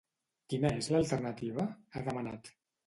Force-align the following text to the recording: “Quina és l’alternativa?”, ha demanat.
“Quina 0.53 0.71
és 0.79 0.89
l’alternativa?”, 0.95 1.69
ha 1.95 2.07
demanat. 2.11 2.55